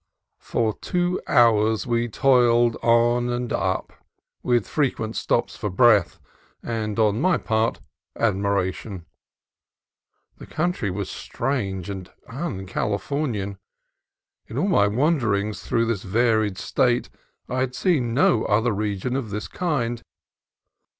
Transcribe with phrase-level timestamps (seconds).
[0.39, 3.93] For two hours we toiled on and up,
[4.41, 6.19] with frequent stops for breath
[6.63, 7.81] and, on my part,
[8.15, 9.05] admiration.
[10.39, 13.59] The country was strange and un Californian.
[14.47, 17.11] In all my wanderings through this varied State
[17.47, 20.01] I had seen no other region of this kind.